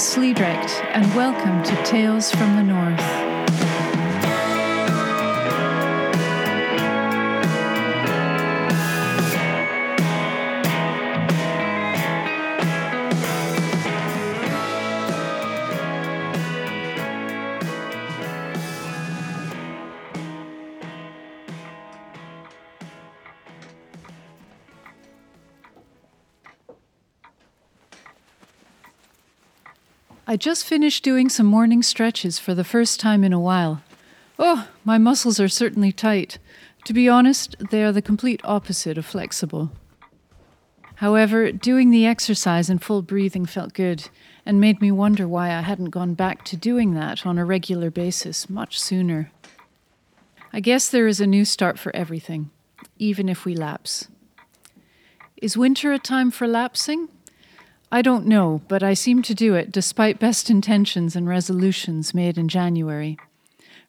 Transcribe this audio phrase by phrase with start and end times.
[0.00, 3.29] Alex Sliedrecht, and welcome to Tales from the North.
[30.30, 33.82] I just finished doing some morning stretches for the first time in a while.
[34.38, 36.38] Oh, my muscles are certainly tight.
[36.84, 39.72] To be honest, they are the complete opposite of flexible.
[40.94, 44.08] However, doing the exercise and full breathing felt good
[44.46, 47.90] and made me wonder why I hadn't gone back to doing that on a regular
[47.90, 49.32] basis much sooner.
[50.52, 52.50] I guess there is a new start for everything,
[53.00, 54.06] even if we lapse.
[55.38, 57.08] Is winter a time for lapsing?
[57.92, 62.38] I don't know, but I seem to do it despite best intentions and resolutions made
[62.38, 63.18] in January.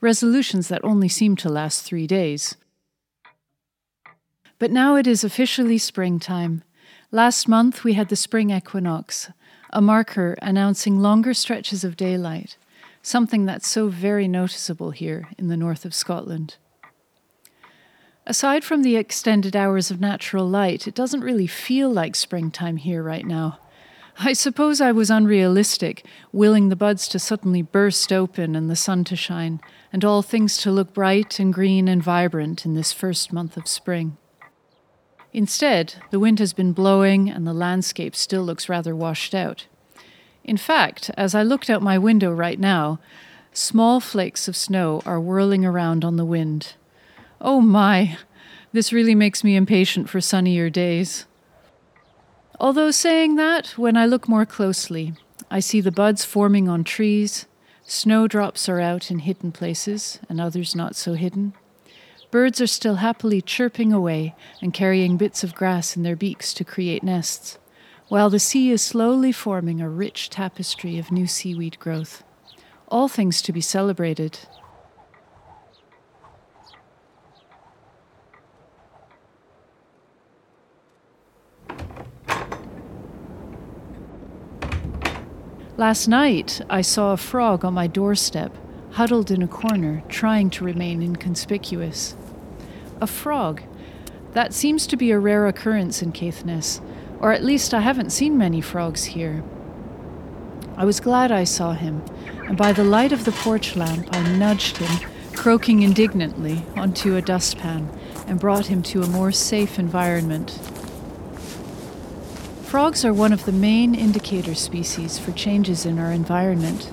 [0.00, 2.56] Resolutions that only seem to last three days.
[4.60, 6.62] But now it is officially springtime.
[7.10, 9.30] Last month we had the spring equinox,
[9.70, 12.56] a marker announcing longer stretches of daylight,
[13.02, 16.56] something that's so very noticeable here in the north of Scotland.
[18.26, 23.02] Aside from the extended hours of natural light, it doesn't really feel like springtime here
[23.02, 23.58] right now.
[24.20, 29.04] I suppose I was unrealistic, willing the buds to suddenly burst open and the sun
[29.04, 29.60] to shine,
[29.92, 33.68] and all things to look bright and green and vibrant in this first month of
[33.68, 34.16] spring.
[35.32, 39.66] Instead, the wind has been blowing and the landscape still looks rather washed out.
[40.42, 42.98] In fact, as I looked out my window right now,
[43.52, 46.74] small flakes of snow are whirling around on the wind.
[47.40, 48.18] Oh my!
[48.72, 51.24] This really makes me impatient for sunnier days.
[52.60, 55.14] Although saying that, when I look more closely,
[55.50, 57.46] I see the buds forming on trees,
[57.84, 61.54] snowdrops are out in hidden places, and others not so hidden.
[62.32, 66.64] Birds are still happily chirping away and carrying bits of grass in their beaks to
[66.64, 67.58] create nests,
[68.08, 72.24] while the sea is slowly forming a rich tapestry of new seaweed growth.
[72.88, 74.40] All things to be celebrated,
[85.78, 88.52] Last night, I saw a frog on my doorstep,
[88.94, 92.16] huddled in a corner, trying to remain inconspicuous.
[93.00, 93.62] A frog.
[94.32, 96.80] That seems to be a rare occurrence in Caithness,
[97.20, 99.44] or at least I haven't seen many frogs here.
[100.76, 102.02] I was glad I saw him,
[102.48, 107.22] and by the light of the porch lamp, I nudged him, croaking indignantly, onto a
[107.22, 107.88] dustpan
[108.26, 110.58] and brought him to a more safe environment.
[112.68, 116.92] Frogs are one of the main indicator species for changes in our environment.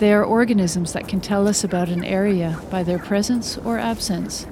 [0.00, 4.48] They are organisms that can tell us about an area by their presence or absence.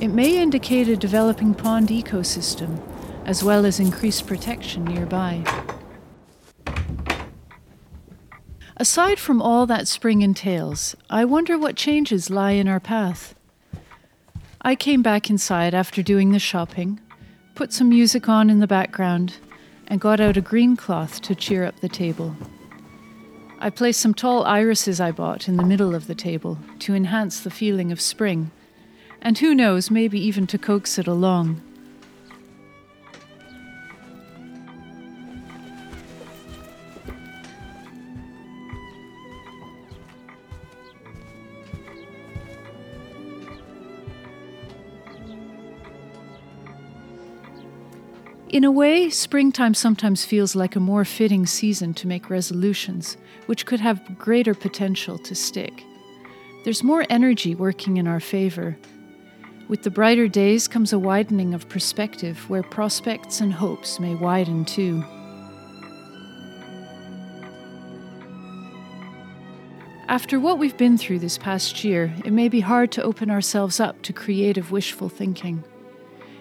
[0.00, 2.80] It may indicate a developing pond ecosystem,
[3.26, 5.44] as well as increased protection nearby.
[8.78, 13.34] Aside from all that spring entails, I wonder what changes lie in our path.
[14.62, 16.98] I came back inside after doing the shopping,
[17.54, 19.36] put some music on in the background,
[19.90, 22.36] and got out a green cloth to cheer up the table.
[23.58, 27.40] I placed some tall irises I bought in the middle of the table to enhance
[27.40, 28.52] the feeling of spring,
[29.20, 31.60] and who knows, maybe even to coax it along.
[48.50, 53.16] In a way, springtime sometimes feels like a more fitting season to make resolutions,
[53.46, 55.84] which could have greater potential to stick.
[56.64, 58.76] There's more energy working in our favor.
[59.68, 64.64] With the brighter days comes a widening of perspective where prospects and hopes may widen
[64.64, 65.04] too.
[70.08, 73.78] After what we've been through this past year, it may be hard to open ourselves
[73.78, 75.62] up to creative wishful thinking.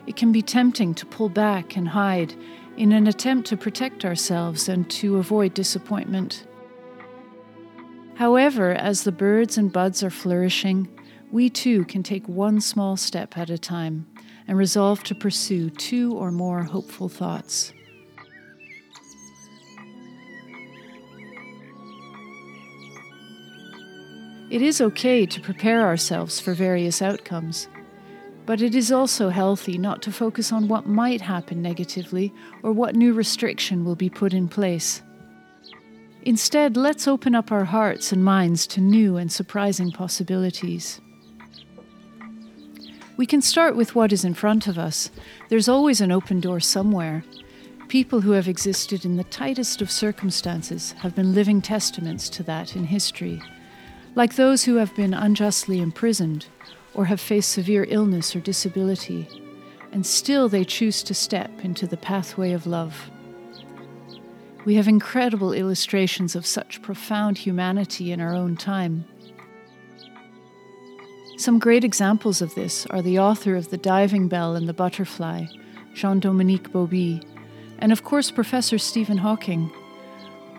[0.10, 2.34] It can be tempting to pull back and hide
[2.78, 6.48] in an attempt to protect ourselves and to avoid disappointment.
[8.16, 10.90] However, as the birds and buds are flourishing,
[11.32, 14.08] we too can take one small step at a time
[14.48, 17.72] and resolve to pursue two or more hopeful thoughts.
[24.50, 27.68] It is okay to prepare ourselves for various outcomes.
[28.50, 32.96] But it is also healthy not to focus on what might happen negatively or what
[32.96, 35.04] new restriction will be put in place.
[36.24, 41.00] Instead, let's open up our hearts and minds to new and surprising possibilities.
[43.18, 45.12] We can start with what is in front of us.
[45.50, 47.24] There's always an open door somewhere.
[47.88, 52.76] People who have existed in the tightest of circumstances have been living testaments to that
[52.76, 53.44] in history,
[54.16, 56.48] like those who have been unjustly imprisoned
[57.00, 59.26] or have faced severe illness or disability,
[59.94, 63.10] and still they choose to step into the pathway of love.
[64.66, 69.06] We have incredible illustrations of such profound humanity in our own time.
[71.38, 75.46] Some great examples of this are the author of The Diving Bell and the Butterfly,
[75.94, 77.26] Jean Dominique Bauby,
[77.78, 79.72] and of course Professor Stephen Hawking.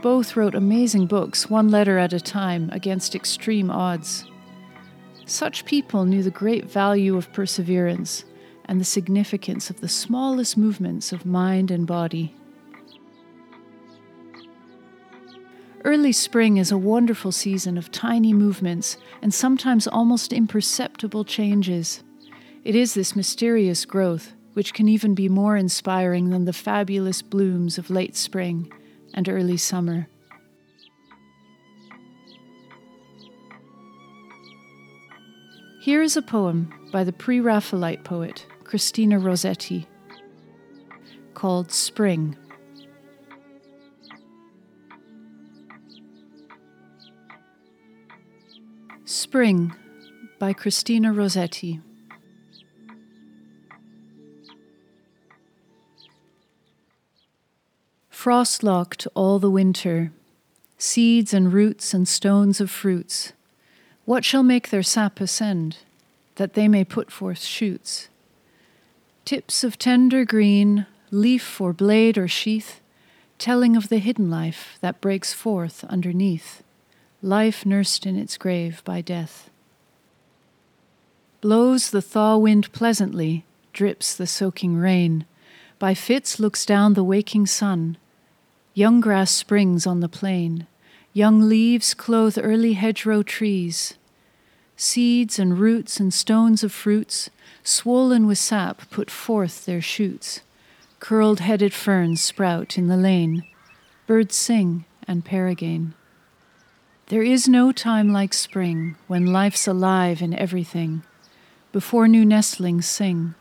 [0.00, 4.24] Both wrote amazing books, one letter at a time, against extreme odds.
[5.30, 8.24] Such people knew the great value of perseverance
[8.64, 12.34] and the significance of the smallest movements of mind and body.
[15.84, 22.02] Early spring is a wonderful season of tiny movements and sometimes almost imperceptible changes.
[22.64, 27.78] It is this mysterious growth which can even be more inspiring than the fabulous blooms
[27.78, 28.72] of late spring
[29.14, 30.08] and early summer.
[35.80, 39.88] Here is a poem by the pre Raphaelite poet Christina Rossetti
[41.32, 42.36] called Spring.
[49.06, 49.74] Spring
[50.38, 51.80] by Christina Rossetti.
[58.10, 60.12] Frost locked all the winter,
[60.76, 63.32] seeds and roots and stones of fruits.
[64.10, 65.76] What shall make their sap ascend,
[66.34, 68.08] that they may put forth shoots?
[69.24, 72.80] Tips of tender green, leaf or blade or sheath,
[73.38, 76.64] telling of the hidden life that breaks forth underneath
[77.22, 79.48] life nursed in its grave by death.
[81.40, 85.24] Blows the thaw wind pleasantly, drips the soaking rain.
[85.78, 87.96] By fits looks down the waking sun.
[88.74, 90.66] Young grass springs on the plain.
[91.12, 93.94] Young leaves clothe early hedgerow trees.
[94.82, 97.28] Seeds and roots and stones of fruits,
[97.62, 100.40] swollen with sap, put forth their shoots.
[101.00, 103.44] Curled headed ferns sprout in the lane.
[104.06, 105.92] Birds sing and pair again.
[107.08, 111.02] There is no time like spring when life's alive in everything.
[111.72, 113.34] Before new nestlings sing,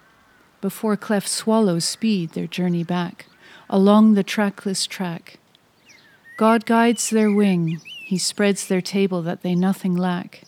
[0.59, 3.27] before cleft swallows speed their journey back
[3.69, 5.39] along the trackless track.
[6.35, 10.44] God guides their wing, He spreads their table that they nothing lack.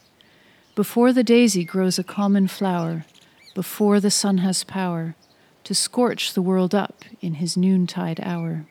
[0.73, 3.05] Before the daisy grows a common flower,
[3.53, 5.15] before the sun has power
[5.65, 8.65] to scorch the world up in his noontide hour.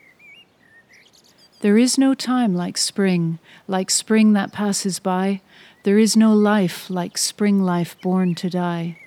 [1.61, 3.39] There is no time like spring,
[3.69, 5.43] like spring that passes by.
[5.83, 8.99] There is no life like spring life born to die,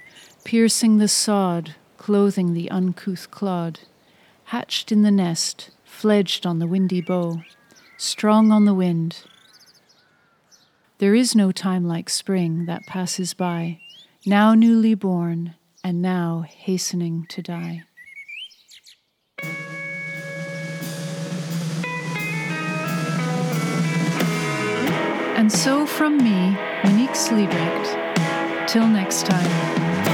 [0.43, 3.79] piercing the sod, clothing the uncouth clod,
[4.45, 7.41] hatched in the nest, fledged on the windy bough,
[7.97, 9.23] strong on the wind.
[11.03, 13.81] There is no time like spring that passes by,
[14.25, 15.53] now newly born
[15.83, 17.83] and now hastening to die.
[25.35, 30.12] And so from me, Monique Sliedrecht, till next time.